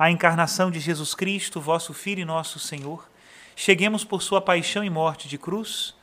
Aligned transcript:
a 0.00 0.10
encarnação 0.10 0.70
de 0.70 0.80
Jesus 0.80 1.14
Cristo, 1.14 1.60
vosso 1.60 1.92
Filho 1.92 2.22
e 2.22 2.24
nosso 2.24 2.58
Senhor, 2.58 3.06
cheguemos 3.54 4.02
por 4.02 4.22
sua 4.22 4.40
paixão 4.40 4.82
e 4.82 4.88
morte 4.88 5.28
de 5.28 5.36
cruz, 5.36 5.94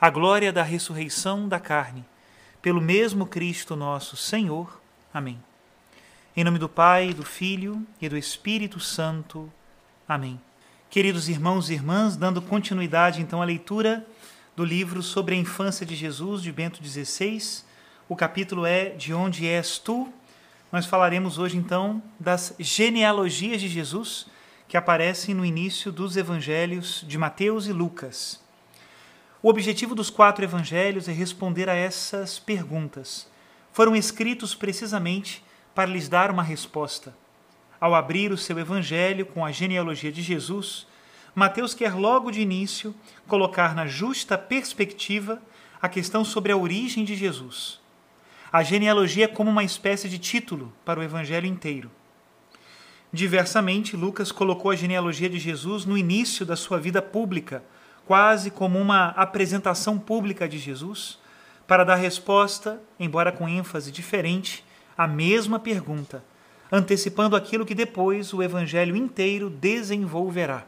à 0.00 0.10
glória 0.10 0.52
da 0.52 0.64
ressurreição 0.64 1.48
da 1.48 1.60
carne, 1.60 2.04
pelo 2.60 2.80
mesmo 2.80 3.24
Cristo 3.26 3.76
nosso 3.76 4.16
Senhor. 4.16 4.80
Amém. 5.14 5.40
Em 6.36 6.42
nome 6.42 6.58
do 6.58 6.68
Pai, 6.68 7.14
do 7.14 7.24
Filho 7.24 7.86
e 8.02 8.08
do 8.08 8.16
Espírito 8.16 8.80
Santo. 8.80 9.48
Amém. 10.08 10.40
Queridos 10.90 11.28
irmãos 11.28 11.70
e 11.70 11.74
irmãs, 11.74 12.16
dando 12.16 12.42
continuidade 12.42 13.22
então 13.22 13.40
à 13.40 13.44
leitura 13.44 14.04
do 14.56 14.64
livro 14.64 15.00
sobre 15.00 15.36
a 15.36 15.38
infância 15.38 15.86
de 15.86 15.94
Jesus, 15.94 16.42
de 16.42 16.50
Bento 16.50 16.84
XVI, 16.84 17.62
o 18.08 18.16
capítulo 18.16 18.66
é 18.66 18.88
De 18.88 19.14
onde 19.14 19.46
és 19.46 19.78
tu? 19.78 20.12
Nós 20.72 20.86
falaremos 20.86 21.38
hoje 21.38 21.56
então 21.56 22.02
das 22.18 22.54
genealogias 22.58 23.60
de 23.60 23.68
Jesus 23.68 24.26
que 24.66 24.76
aparecem 24.76 25.34
no 25.34 25.44
início 25.44 25.92
dos 25.92 26.16
evangelhos 26.16 27.04
de 27.06 27.16
Mateus 27.16 27.66
e 27.66 27.72
Lucas. 27.72 28.42
O 29.42 29.48
objetivo 29.48 29.94
dos 29.94 30.10
quatro 30.10 30.42
evangelhos 30.42 31.06
é 31.06 31.12
responder 31.12 31.68
a 31.68 31.74
essas 31.74 32.38
perguntas. 32.38 33.30
Foram 33.72 33.94
escritos 33.94 34.54
precisamente 34.54 35.44
para 35.74 35.90
lhes 35.90 36.08
dar 36.08 36.30
uma 36.30 36.42
resposta. 36.42 37.14
Ao 37.78 37.94
abrir 37.94 38.32
o 38.32 38.38
seu 38.38 38.58
evangelho 38.58 39.26
com 39.26 39.44
a 39.44 39.52
genealogia 39.52 40.10
de 40.10 40.22
Jesus, 40.22 40.86
Mateus 41.34 41.74
quer 41.74 41.94
logo 41.94 42.30
de 42.30 42.40
início 42.40 42.94
colocar 43.28 43.74
na 43.74 43.86
justa 43.86 44.38
perspectiva 44.38 45.40
a 45.80 45.88
questão 45.88 46.24
sobre 46.24 46.50
a 46.50 46.56
origem 46.56 47.04
de 47.04 47.14
Jesus 47.14 47.83
a 48.54 48.62
genealogia 48.62 49.26
como 49.26 49.50
uma 49.50 49.64
espécie 49.64 50.08
de 50.08 50.16
título 50.16 50.72
para 50.84 51.00
o 51.00 51.02
evangelho 51.02 51.44
inteiro. 51.44 51.90
Diversamente, 53.12 53.96
Lucas 53.96 54.30
colocou 54.30 54.70
a 54.70 54.76
genealogia 54.76 55.28
de 55.28 55.40
Jesus 55.40 55.84
no 55.84 55.98
início 55.98 56.46
da 56.46 56.54
sua 56.54 56.78
vida 56.78 57.02
pública, 57.02 57.64
quase 58.06 58.52
como 58.52 58.78
uma 58.78 59.08
apresentação 59.08 59.98
pública 59.98 60.48
de 60.48 60.56
Jesus, 60.56 61.18
para 61.66 61.82
dar 61.82 61.96
resposta, 61.96 62.80
embora 62.96 63.32
com 63.32 63.48
ênfase 63.48 63.90
diferente, 63.90 64.64
à 64.96 65.08
mesma 65.08 65.58
pergunta, 65.58 66.24
antecipando 66.70 67.34
aquilo 67.34 67.66
que 67.66 67.74
depois 67.74 68.32
o 68.32 68.40
evangelho 68.40 68.94
inteiro 68.94 69.50
desenvolverá. 69.50 70.64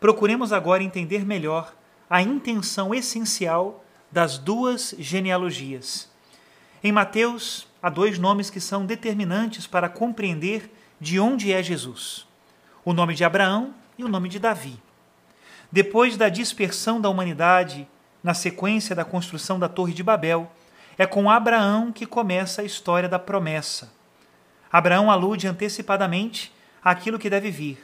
Procuremos 0.00 0.52
agora 0.52 0.82
entender 0.82 1.24
melhor 1.24 1.72
a 2.10 2.20
intenção 2.20 2.92
essencial 2.92 3.84
das 4.10 4.38
duas 4.38 4.92
genealogias 4.98 6.09
em 6.82 6.92
Mateus, 6.92 7.66
há 7.82 7.90
dois 7.90 8.18
nomes 8.18 8.48
que 8.48 8.60
são 8.60 8.86
determinantes 8.86 9.66
para 9.66 9.88
compreender 9.88 10.72
de 11.00 11.20
onde 11.20 11.52
é 11.52 11.62
Jesus: 11.62 12.26
o 12.84 12.92
nome 12.92 13.14
de 13.14 13.24
Abraão 13.24 13.74
e 13.98 14.04
o 14.04 14.08
nome 14.08 14.28
de 14.28 14.38
Davi. 14.38 14.80
Depois 15.70 16.16
da 16.16 16.28
dispersão 16.28 17.00
da 17.00 17.08
humanidade, 17.08 17.86
na 18.22 18.34
sequência 18.34 18.94
da 18.96 19.04
construção 19.04 19.58
da 19.58 19.68
Torre 19.68 19.92
de 19.92 20.02
Babel, 20.02 20.50
é 20.98 21.06
com 21.06 21.30
Abraão 21.30 21.92
que 21.92 22.06
começa 22.06 22.62
a 22.62 22.64
história 22.64 23.08
da 23.08 23.18
promessa. 23.18 23.92
Abraão 24.72 25.10
alude 25.10 25.46
antecipadamente 25.46 26.52
àquilo 26.82 27.18
que 27.18 27.30
deve 27.30 27.50
vir. 27.50 27.78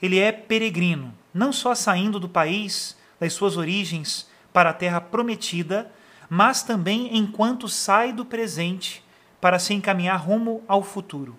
Ele 0.00 0.18
é 0.18 0.32
peregrino, 0.32 1.14
não 1.32 1.52
só 1.52 1.74
saindo 1.74 2.18
do 2.18 2.28
país, 2.28 2.96
das 3.18 3.32
suas 3.32 3.56
origens, 3.56 4.28
para 4.52 4.70
a 4.70 4.74
terra 4.74 5.00
prometida, 5.00 5.90
mas 6.30 6.62
também 6.62 7.18
enquanto 7.18 7.68
sai 7.68 8.12
do 8.12 8.24
presente 8.24 9.04
para 9.40 9.58
se 9.58 9.74
encaminhar 9.74 10.16
rumo 10.16 10.62
ao 10.68 10.80
futuro. 10.80 11.36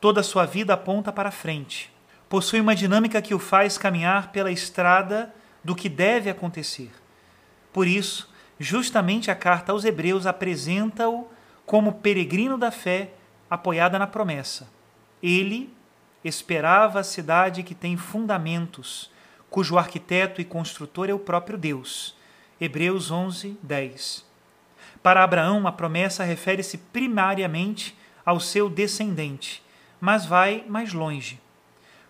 Toda 0.00 0.22
sua 0.22 0.46
vida 0.46 0.72
aponta 0.72 1.12
para 1.12 1.30
frente. 1.30 1.92
Possui 2.26 2.60
uma 2.60 2.74
dinâmica 2.74 3.20
que 3.20 3.34
o 3.34 3.38
faz 3.38 3.76
caminhar 3.76 4.32
pela 4.32 4.50
estrada 4.50 5.34
do 5.62 5.74
que 5.74 5.90
deve 5.90 6.30
acontecer. 6.30 6.90
Por 7.74 7.86
isso, 7.86 8.30
justamente 8.58 9.30
a 9.30 9.34
carta 9.34 9.72
aos 9.72 9.84
Hebreus 9.84 10.24
apresenta-o 10.24 11.28
como 11.66 11.94
peregrino 11.94 12.56
da 12.56 12.70
fé 12.70 13.10
apoiada 13.50 13.98
na 13.98 14.06
promessa. 14.06 14.66
Ele 15.22 15.70
esperava 16.24 17.00
a 17.00 17.04
cidade 17.04 17.62
que 17.62 17.74
tem 17.74 17.98
fundamentos, 17.98 19.10
cujo 19.50 19.76
arquiteto 19.76 20.40
e 20.40 20.44
construtor 20.44 21.10
é 21.10 21.12
o 21.12 21.18
próprio 21.18 21.58
Deus 21.58 22.18
Hebreus 22.60 23.10
11, 23.10 23.56
10. 23.62 24.22
Para 25.02 25.24
Abraão, 25.24 25.66
a 25.66 25.72
promessa 25.72 26.24
refere-se 26.24 26.76
primariamente 26.76 27.96
ao 28.22 28.38
seu 28.38 28.68
descendente, 28.68 29.62
mas 29.98 30.26
vai 30.26 30.62
mais 30.68 30.92
longe. 30.92 31.40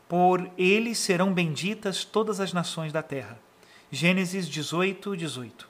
Por 0.09 0.51
ele 0.59 0.93
serão 0.93 1.33
benditas 1.33 2.05
todas 2.05 2.41
as 2.41 2.53
nações 2.53 2.93
da 2.93 3.01
terra. 3.01 3.39
Gênesis 3.93 4.49
18, 4.49 5.17
18. 5.17 5.69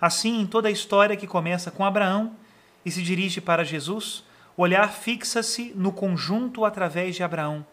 Assim, 0.00 0.40
em 0.40 0.46
toda 0.46 0.68
a 0.68 0.72
história 0.72 1.16
que 1.16 1.26
começa 1.26 1.72
com 1.72 1.84
Abraão 1.84 2.36
e 2.84 2.92
se 2.92 3.02
dirige 3.02 3.40
para 3.40 3.64
Jesus, 3.64 4.22
o 4.56 4.62
olhar 4.62 4.88
fixa-se 4.92 5.72
no 5.74 5.90
conjunto 5.90 6.64
através 6.64 7.16
de 7.16 7.24
Abraão. 7.24 7.66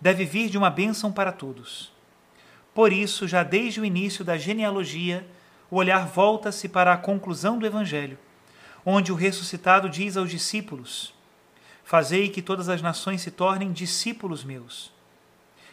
Deve 0.00 0.24
vir 0.24 0.50
de 0.50 0.58
uma 0.58 0.68
bênção 0.68 1.12
para 1.12 1.30
todos. 1.30 1.92
Por 2.74 2.92
isso, 2.92 3.28
já 3.28 3.44
desde 3.44 3.80
o 3.80 3.84
início 3.84 4.24
da 4.24 4.36
genealogia, 4.36 5.24
o 5.70 5.76
olhar 5.76 6.06
volta-se 6.06 6.68
para 6.68 6.92
a 6.92 6.96
conclusão 6.96 7.58
do 7.58 7.66
Evangelho, 7.66 8.18
onde 8.84 9.10
o 9.10 9.16
ressuscitado 9.16 9.88
diz 9.88 10.16
aos 10.16 10.30
discípulos: 10.30 11.14
Fazei 11.84 12.28
que 12.28 12.42
todas 12.42 12.68
as 12.68 12.82
nações 12.82 13.20
se 13.20 13.30
tornem 13.30 13.72
discípulos 13.72 14.44
meus. 14.44 14.92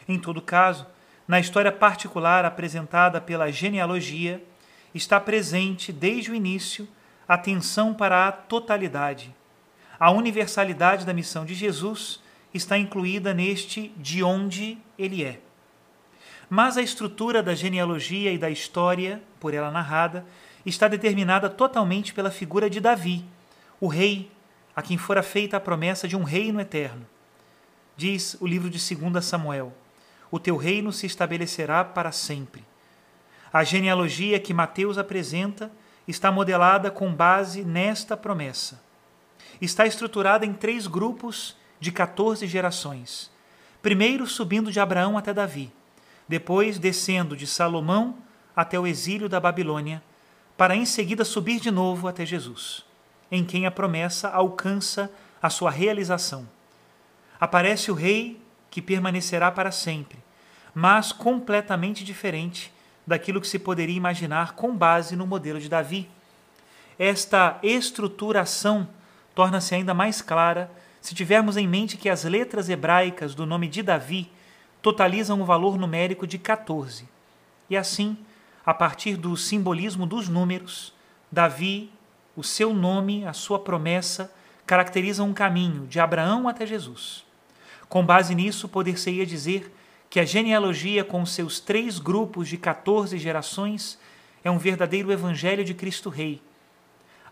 Em 0.08 0.18
todo 0.18 0.42
caso, 0.42 0.86
na 1.26 1.40
história 1.40 1.72
particular 1.72 2.44
apresentada 2.44 3.20
pela 3.20 3.50
genealogia, 3.50 4.44
está 4.94 5.18
presente 5.18 5.92
desde 5.92 6.30
o 6.30 6.34
início 6.34 6.86
a 7.26 7.34
atenção 7.34 7.94
para 7.94 8.28
a 8.28 8.32
totalidade. 8.32 9.34
A 9.98 10.10
universalidade 10.10 11.06
da 11.06 11.14
missão 11.14 11.44
de 11.44 11.54
Jesus 11.54 12.20
está 12.52 12.76
incluída 12.78 13.32
neste 13.32 13.88
de 13.96 14.22
onde 14.22 14.78
ele 14.98 15.24
é. 15.24 15.40
Mas 16.48 16.76
a 16.76 16.82
estrutura 16.82 17.42
da 17.42 17.54
genealogia 17.54 18.32
e 18.32 18.38
da 18.38 18.50
história, 18.50 19.22
por 19.40 19.54
ela 19.54 19.70
narrada, 19.70 20.24
está 20.64 20.88
determinada 20.88 21.48
totalmente 21.48 22.14
pela 22.14 22.30
figura 22.30 22.68
de 22.70 22.80
Davi, 22.80 23.24
o 23.80 23.86
rei 23.86 24.30
a 24.74 24.82
quem 24.82 24.96
fora 24.96 25.22
feita 25.22 25.56
a 25.56 25.60
promessa 25.60 26.08
de 26.08 26.16
um 26.16 26.22
reino 26.22 26.60
eterno. 26.60 27.06
Diz 27.96 28.36
o 28.40 28.46
livro 28.46 28.68
de 28.68 28.78
2 28.78 29.24
Samuel: 29.24 29.72
O 30.30 30.38
teu 30.38 30.56
reino 30.56 30.92
se 30.92 31.06
estabelecerá 31.06 31.84
para 31.84 32.10
sempre. 32.10 32.64
A 33.52 33.62
genealogia 33.62 34.40
que 34.40 34.52
Mateus 34.52 34.98
apresenta 34.98 35.70
está 36.08 36.32
modelada 36.32 36.90
com 36.90 37.14
base 37.14 37.62
nesta 37.62 38.16
promessa. 38.16 38.82
Está 39.60 39.86
estruturada 39.86 40.44
em 40.44 40.52
três 40.52 40.86
grupos 40.86 41.56
de 41.78 41.92
14 41.92 42.46
gerações. 42.46 43.30
Primeiro 43.80 44.26
subindo 44.26 44.72
de 44.72 44.80
Abraão 44.80 45.16
até 45.16 45.32
Davi, 45.32 45.72
depois 46.28 46.78
descendo 46.78 47.36
de 47.36 47.46
Salomão 47.46 48.16
até 48.54 48.78
o 48.78 48.86
exílio 48.86 49.28
da 49.28 49.40
Babilônia, 49.40 50.02
para 50.56 50.76
em 50.76 50.84
seguida 50.84 51.24
subir 51.24 51.60
de 51.60 51.70
novo 51.70 52.06
até 52.06 52.24
Jesus, 52.24 52.84
em 53.30 53.44
quem 53.44 53.66
a 53.66 53.70
promessa 53.70 54.28
alcança 54.28 55.10
a 55.42 55.50
sua 55.50 55.70
realização. 55.70 56.48
Aparece 57.40 57.90
o 57.90 57.94
rei 57.94 58.40
que 58.70 58.80
permanecerá 58.80 59.50
para 59.50 59.70
sempre, 59.70 60.18
mas 60.74 61.12
completamente 61.12 62.04
diferente 62.04 62.72
daquilo 63.06 63.40
que 63.40 63.48
se 63.48 63.58
poderia 63.58 63.96
imaginar 63.96 64.54
com 64.54 64.74
base 64.74 65.14
no 65.14 65.26
modelo 65.26 65.60
de 65.60 65.68
Davi. 65.68 66.08
Esta 66.98 67.58
estruturação 67.62 68.88
torna-se 69.34 69.74
ainda 69.74 69.92
mais 69.92 70.22
clara 70.22 70.70
se 71.00 71.14
tivermos 71.14 71.56
em 71.56 71.68
mente 71.68 71.96
que 71.96 72.08
as 72.08 72.24
letras 72.24 72.68
hebraicas 72.68 73.34
do 73.34 73.44
nome 73.44 73.68
de 73.68 73.82
Davi 73.82 74.30
totalizam 74.84 75.40
um 75.40 75.46
valor 75.46 75.78
numérico 75.78 76.26
de 76.26 76.36
14. 76.36 77.08
E 77.70 77.76
assim, 77.76 78.18
a 78.66 78.74
partir 78.74 79.16
do 79.16 79.34
simbolismo 79.34 80.04
dos 80.04 80.28
números, 80.28 80.92
Davi, 81.32 81.90
o 82.36 82.44
seu 82.44 82.74
nome, 82.74 83.26
a 83.26 83.32
sua 83.32 83.58
promessa, 83.58 84.30
caracterizam 84.66 85.26
um 85.28 85.32
caminho 85.32 85.86
de 85.86 85.98
Abraão 85.98 86.46
até 86.46 86.66
Jesus. 86.66 87.24
Com 87.88 88.04
base 88.04 88.34
nisso, 88.34 88.68
poder-se-ia 88.68 89.24
dizer 89.24 89.74
que 90.10 90.20
a 90.20 90.24
genealogia, 90.26 91.02
com 91.02 91.24
seus 91.24 91.60
três 91.60 91.98
grupos 91.98 92.46
de 92.46 92.58
14 92.58 93.16
gerações, 93.18 93.98
é 94.44 94.50
um 94.50 94.58
verdadeiro 94.58 95.10
evangelho 95.10 95.64
de 95.64 95.72
Cristo 95.72 96.10
Rei. 96.10 96.42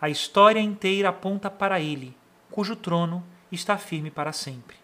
A 0.01 0.09
história 0.09 0.61
inteira 0.61 1.11
aponta 1.11 1.51
para 1.51 1.79
ele, 1.79 2.17
cujo 2.51 2.75
trono 2.75 3.23
está 3.53 3.77
firme 3.77 4.11
para 4.11 4.33
sempre. 4.33 4.82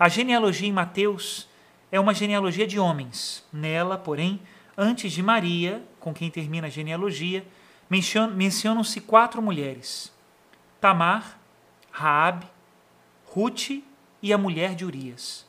A 0.00 0.08
genealogia 0.08 0.66
em 0.66 0.72
Mateus 0.72 1.46
é 1.92 2.00
uma 2.00 2.14
genealogia 2.14 2.66
de 2.66 2.78
homens. 2.78 3.44
Nela, 3.52 3.98
porém, 3.98 4.40
antes 4.74 5.12
de 5.12 5.22
Maria, 5.22 5.84
com 6.00 6.14
quem 6.14 6.30
termina 6.30 6.68
a 6.68 6.70
genealogia, 6.70 7.46
mencionam-se 8.34 8.98
quatro 9.02 9.42
mulheres: 9.42 10.10
Tamar, 10.80 11.38
Raabe, 11.90 12.46
Ruth 13.26 13.82
e 14.22 14.32
a 14.32 14.38
mulher 14.38 14.74
de 14.74 14.86
Urias. 14.86 15.46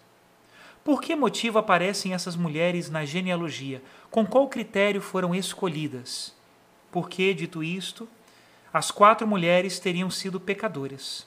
Por 0.84 1.02
que 1.02 1.16
motivo 1.16 1.58
aparecem 1.58 2.14
essas 2.14 2.36
mulheres 2.36 2.90
na 2.90 3.06
genealogia? 3.06 3.82
Com 4.10 4.26
qual 4.26 4.50
critério 4.50 5.00
foram 5.00 5.34
escolhidas? 5.34 6.36
Porque, 6.92 7.34
dito 7.34 7.64
isto, 7.64 8.06
as 8.74 8.92
quatro 8.92 9.26
mulheres 9.26 9.80
teriam 9.80 10.10
sido 10.10 10.42
pecadoras. 10.42 11.26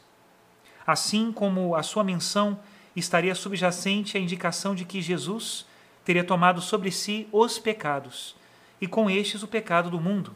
Assim 0.86 1.32
como 1.32 1.74
a 1.74 1.82
sua 1.82 2.04
menção 2.04 2.60
estaria 2.96 3.34
subjacente 3.34 4.16
à 4.16 4.20
indicação 4.20 4.74
de 4.74 4.84
que 4.84 5.02
Jesus 5.02 5.66
teria 6.04 6.22
tomado 6.22 6.60
sobre 6.60 6.90
si 6.90 7.26
os 7.32 7.58
pecados, 7.58 8.36
e 8.80 8.86
com 8.86 9.10
estes 9.10 9.42
o 9.42 9.48
pecado 9.48 9.90
do 9.90 10.00
mundo, 10.00 10.34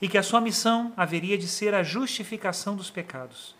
e 0.00 0.08
que 0.08 0.16
a 0.16 0.22
sua 0.22 0.40
missão 0.40 0.92
haveria 0.96 1.36
de 1.36 1.48
ser 1.48 1.74
a 1.74 1.82
justificação 1.82 2.76
dos 2.76 2.90
pecados. 2.90 3.54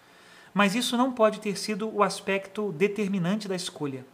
Mas 0.55 0.75
isso 0.75 0.97
não 0.97 1.13
pode 1.13 1.41
ter 1.41 1.57
sido 1.59 1.89
o 1.95 2.03
aspecto 2.03 2.73
determinante 2.73 3.47
da 3.47 3.55
escolha, 3.55 4.05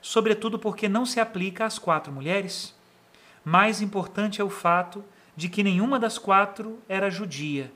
sobretudo 0.00 0.58
porque 0.58 0.88
não 0.88 1.06
se 1.06 1.20
aplica 1.20 1.64
às 1.64 1.78
quatro 1.78 2.12
mulheres. 2.12 2.74
Mais 3.44 3.80
importante 3.80 4.40
é 4.40 4.44
o 4.44 4.50
fato 4.50 5.04
de 5.36 5.48
que 5.48 5.62
nenhuma 5.62 5.98
das 5.98 6.18
quatro 6.18 6.78
era 6.88 7.10
judia. 7.10 7.70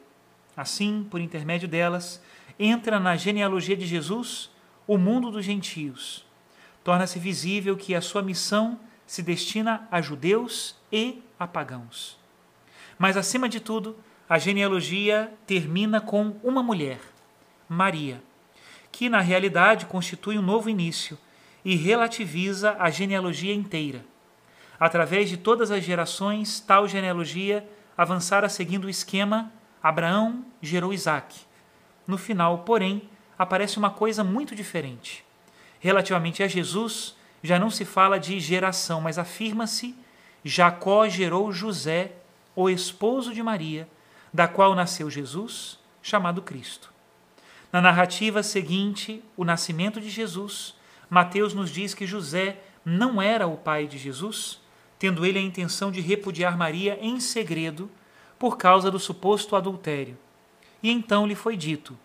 Assim, 0.57 1.07
por 1.09 1.21
intermédio 1.21 1.69
delas, 1.69 2.21
entra 2.59 2.99
na 2.99 3.17
genealogia 3.17 3.77
de 3.77 3.87
Jesus 3.87 4.51
o 4.91 4.99
mundo 4.99 5.31
dos 5.31 5.45
gentios. 5.45 6.27
Torna-se 6.83 7.17
visível 7.21 7.77
que 7.77 7.95
a 7.95 8.01
sua 8.01 8.23
missão 8.23 8.77
se 9.07 9.23
destina 9.23 9.87
a 9.89 10.01
judeus 10.01 10.75
e 10.91 11.23
a 11.39 11.47
pagãos. 11.47 12.19
Mas, 12.99 13.17
acima 13.17 13.49
de 13.49 13.61
tudo, 13.61 13.97
a 14.29 14.37
genealogia 14.37 15.33
termina 15.47 16.01
com 16.01 16.35
uma 16.43 16.61
mulher, 16.61 16.99
Maria, 17.69 18.21
que 18.91 19.09
na 19.09 19.21
realidade 19.21 19.87
constitui 19.87 20.37
um 20.37 20.43
novo 20.43 20.69
início 20.69 21.17
e 21.65 21.77
relativiza 21.77 22.75
a 22.77 22.91
genealogia 22.91 23.55
inteira. 23.55 24.05
Através 24.77 25.29
de 25.29 25.37
todas 25.37 25.71
as 25.71 25.85
gerações, 25.85 26.59
tal 26.59 26.89
genealogia 26.89 27.65
avançara 27.97 28.49
seguindo 28.49 28.87
o 28.87 28.91
esquema 28.91 29.53
Abraão 29.81 30.45
gerou 30.61 30.93
Isaac. 30.93 31.43
No 32.09 32.19
final, 32.19 32.65
porém, 32.65 33.09
aparece 33.41 33.79
uma 33.79 33.89
coisa 33.89 34.23
muito 34.23 34.55
diferente. 34.55 35.25
Relativamente 35.79 36.43
a 36.43 36.47
Jesus, 36.47 37.17
já 37.43 37.59
não 37.59 37.71
se 37.71 37.87
fala 37.87 38.21
de 38.21 38.39
geração, 38.39 39.01
mas 39.01 39.17
afirma-se: 39.17 39.97
Jacó 40.45 41.09
gerou 41.09 41.51
José, 41.51 42.13
o 42.55 42.69
esposo 42.69 43.33
de 43.33 43.43
Maria, 43.43 43.89
da 44.31 44.47
qual 44.47 44.75
nasceu 44.75 45.09
Jesus, 45.09 45.79
chamado 46.03 46.43
Cristo. 46.43 46.93
Na 47.73 47.81
narrativa 47.81 48.43
seguinte, 48.43 49.25
o 49.35 49.43
nascimento 49.43 50.03
de 50.03 50.11
Jesus, 50.11 50.75
Mateus 51.09 51.55
nos 51.55 51.71
diz 51.71 51.95
que 51.95 52.07
José 52.07 52.59
não 52.85 53.23
era 53.23 53.47
o 53.47 53.57
pai 53.57 53.87
de 53.87 53.97
Jesus, 53.97 54.61
tendo 54.99 55.25
ele 55.25 55.39
a 55.39 55.43
intenção 55.43 55.91
de 55.91 56.03
repudiar 56.03 56.59
Maria 56.59 56.99
em 57.01 57.19
segredo 57.19 57.91
por 58.39 58.59
causa 58.59 58.91
do 58.91 58.99
suposto 58.99 59.57
adultério. 59.57 60.19
E 60.83 60.91
então 60.91 61.27
lhe 61.27 61.35
foi 61.35 61.57
dito: 61.57 61.97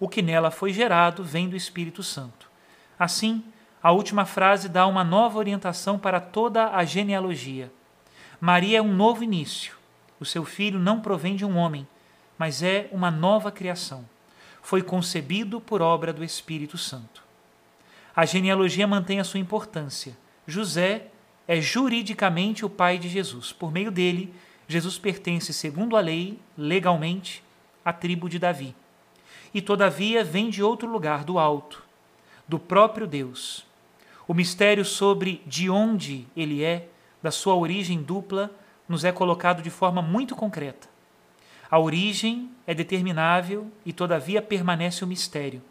o 0.00 0.08
que 0.08 0.22
nela 0.22 0.50
foi 0.50 0.72
gerado 0.72 1.24
vem 1.24 1.48
do 1.48 1.56
Espírito 1.56 2.02
Santo. 2.02 2.50
Assim, 2.98 3.44
a 3.82 3.92
última 3.92 4.24
frase 4.24 4.68
dá 4.68 4.86
uma 4.86 5.04
nova 5.04 5.38
orientação 5.38 5.98
para 5.98 6.20
toda 6.20 6.70
a 6.70 6.84
genealogia. 6.84 7.72
Maria 8.40 8.78
é 8.78 8.82
um 8.82 8.94
novo 8.94 9.22
início. 9.22 9.76
O 10.20 10.24
seu 10.24 10.44
filho 10.44 10.78
não 10.78 11.00
provém 11.00 11.36
de 11.36 11.44
um 11.44 11.56
homem, 11.56 11.86
mas 12.36 12.62
é 12.62 12.88
uma 12.92 13.10
nova 13.10 13.50
criação. 13.50 14.04
Foi 14.62 14.82
concebido 14.82 15.60
por 15.60 15.80
obra 15.80 16.12
do 16.12 16.24
Espírito 16.24 16.76
Santo. 16.76 17.22
A 18.14 18.24
genealogia 18.24 18.86
mantém 18.86 19.20
a 19.20 19.24
sua 19.24 19.40
importância. 19.40 20.16
José 20.46 21.06
é 21.46 21.60
juridicamente 21.60 22.64
o 22.64 22.70
pai 22.70 22.98
de 22.98 23.08
Jesus. 23.08 23.52
Por 23.52 23.72
meio 23.72 23.90
dele, 23.90 24.34
Jesus 24.66 24.98
pertence, 24.98 25.52
segundo 25.52 25.96
a 25.96 26.00
lei, 26.00 26.38
legalmente, 26.56 27.42
à 27.84 27.92
tribo 27.92 28.28
de 28.28 28.38
Davi. 28.38 28.74
E 29.52 29.62
todavia 29.62 30.22
vem 30.22 30.50
de 30.50 30.62
outro 30.62 30.88
lugar, 30.88 31.24
do 31.24 31.38
alto, 31.38 31.82
do 32.46 32.58
próprio 32.58 33.06
Deus 33.06 33.66
o 34.28 34.34
mistério 34.34 34.84
sobre 34.84 35.42
de 35.46 35.70
onde 35.70 36.26
ele 36.36 36.62
é, 36.62 36.86
da 37.22 37.30
sua 37.30 37.54
origem 37.54 38.02
dupla, 38.02 38.50
nos 38.86 39.02
é 39.02 39.10
colocado 39.10 39.62
de 39.62 39.70
forma 39.70 40.02
muito 40.02 40.36
concreta. 40.36 40.86
A 41.70 41.78
origem 41.78 42.50
é 42.66 42.74
determinável 42.74 43.70
e, 43.86 43.92
todavia, 43.92 44.42
permanece 44.42 45.02
o 45.02 45.06
mistério. 45.06 45.62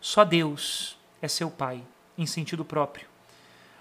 Só 0.00 0.24
Deus 0.24 0.96
é 1.20 1.26
seu 1.26 1.50
Pai, 1.50 1.82
em 2.16 2.26
sentido 2.26 2.64
próprio. 2.64 3.08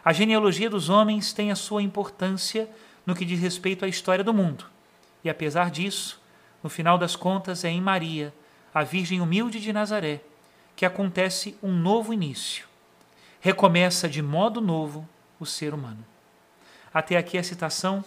A 0.04 0.12
genealogia 0.12 0.70
dos 0.72 0.90
homens 0.90 1.32
tem 1.32 1.52
a 1.52 1.56
sua 1.56 1.84
importância 1.84 2.68
no 3.06 3.16
que 3.16 3.26
diz 3.26 3.40
respeito 3.40 3.86
à 3.86 3.88
história 3.88 4.24
do 4.24 4.34
mundo. 4.34 4.66
E, 5.24 5.30
apesar 5.30 5.70
disso, 5.70 6.20
no 6.64 6.70
final 6.70 6.98
das 6.98 7.16
contas, 7.16 7.64
é 7.64 7.70
em 7.70 7.82
Maria, 7.82 8.34
a 8.76 8.84
Virgem 8.84 9.22
humilde 9.22 9.60
de 9.60 9.74
Nazaré, 9.74 10.22
que 10.76 10.86
acontece 10.86 11.58
um 11.64 11.72
novo 11.72 12.14
início 12.14 12.68
recomeça 13.46 14.10
de 14.10 14.24
modo 14.24 14.60
novo 14.60 15.08
o 15.40 15.46
ser 15.46 15.72
humano. 15.72 16.04
Até 16.92 17.16
aqui 17.16 17.38
a 17.38 17.44
citação 17.44 18.04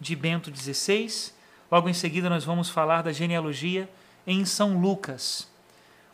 de 0.00 0.16
Bento 0.16 0.52
XVI. 0.52 1.30
Logo 1.70 1.88
em 1.88 1.94
seguida, 1.94 2.28
nós 2.28 2.42
vamos 2.42 2.68
falar 2.68 3.00
da 3.00 3.12
genealogia 3.12 3.88
em 4.26 4.44
São 4.44 4.80
Lucas. 4.80 5.46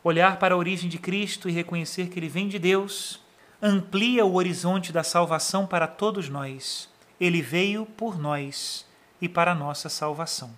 Olhar 0.04 0.38
para 0.38 0.54
a 0.54 0.58
origem 0.58 0.90
de 0.90 0.98
Cristo 0.98 1.48
e 1.48 1.52
reconhecer 1.52 2.08
que 2.08 2.18
ele 2.18 2.28
vem 2.28 2.48
de 2.48 2.58
Deus 2.58 3.18
amplia 3.62 4.26
o 4.26 4.34
horizonte 4.34 4.92
da 4.92 5.02
salvação 5.02 5.66
para 5.66 5.86
todos 5.86 6.28
nós. 6.28 6.86
Ele 7.18 7.40
veio 7.40 7.86
por 7.86 8.18
nós 8.18 8.84
e 9.22 9.26
para 9.26 9.52
a 9.52 9.54
nossa 9.54 9.88
salvação. 9.88 10.50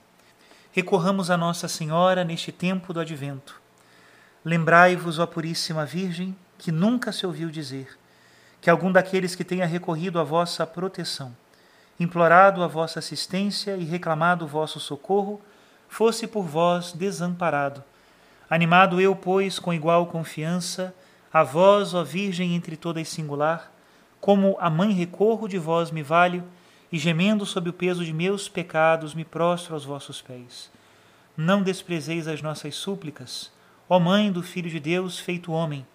Recorramos 0.79 1.29
a 1.29 1.37
Nossa 1.37 1.67
Senhora 1.67 2.23
neste 2.23 2.53
tempo 2.53 2.93
do 2.93 3.01
advento. 3.01 3.61
Lembrai-vos, 4.45 5.19
ó 5.19 5.27
Puríssima 5.27 5.85
Virgem, 5.85 6.37
que 6.57 6.71
nunca 6.71 7.11
se 7.11 7.27
ouviu 7.27 7.51
dizer 7.51 7.99
que 8.61 8.71
algum 8.71 8.93
daqueles 8.93 9.35
que 9.35 9.43
tenha 9.43 9.67
recorrido 9.67 10.21
à 10.21 10.23
vossa 10.23 10.65
proteção, 10.65 11.35
implorado 11.99 12.63
a 12.63 12.69
vossa 12.69 13.01
assistência 13.01 13.77
e 13.77 13.83
reclamado 13.83 14.45
o 14.45 14.49
vosso 14.49 14.79
socorro, 14.79 15.41
fosse 15.89 16.29
por 16.29 16.45
vós 16.45 16.93
desamparado. 16.93 17.83
Animado 18.49 19.01
eu, 19.01 19.17
pois, 19.17 19.59
com 19.59 19.75
igual 19.75 20.07
confiança, 20.07 20.95
a 21.33 21.43
vós, 21.43 21.93
ó 21.93 22.05
Virgem 22.05 22.55
entre 22.55 22.77
todas 22.77 23.09
singular, 23.09 23.73
como 24.21 24.57
a 24.61 24.71
mãe 24.71 24.93
recorro 24.93 25.49
de 25.49 25.59
vós 25.59 25.91
me 25.91 26.05
valho, 26.05 26.45
e 26.91 26.99
gemendo 26.99 27.45
sob 27.45 27.71
o 27.71 27.73
peso 27.73 28.05
de 28.05 28.13
meus 28.13 28.49
pecados, 28.49 29.15
me 29.15 29.25
prostro 29.25 29.75
aos 29.75 29.85
vossos 29.85 30.23
pés. 30.23 30.71
Não 31.37 31.63
desprezeis 31.63 32.27
as 32.27 32.43
nossas 32.43 32.75
súplicas, 32.75 33.53
ó 33.89 33.99
Mãe 33.99 34.33
do 34.33 34.43
Filho 34.43 34.71
de 34.71 34.81
Deus 34.81 35.19
feito 35.19 35.53
homem, 35.53 35.87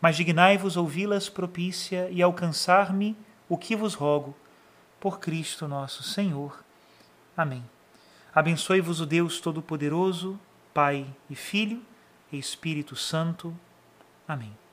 mas 0.00 0.16
dignai-vos 0.16 0.76
ouvi-las 0.76 1.28
propícia 1.28 2.08
e 2.10 2.22
alcançar-me 2.22 3.16
o 3.48 3.56
que 3.56 3.74
vos 3.74 3.94
rogo, 3.94 4.36
por 5.00 5.18
Cristo 5.18 5.66
nosso 5.66 6.02
Senhor. 6.02 6.62
Amém. 7.36 7.64
Abençoe-vos 8.34 9.00
o 9.00 9.06
Deus 9.06 9.40
Todo-Poderoso, 9.40 10.38
Pai 10.72 11.06
e 11.30 11.34
Filho 11.34 11.82
e 12.32 12.38
Espírito 12.38 12.96
Santo. 12.96 13.56
Amém. 14.26 14.63